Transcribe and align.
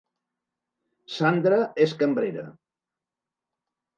Sandra 1.15 1.59
és 1.85 1.93
cambrera 2.01 2.47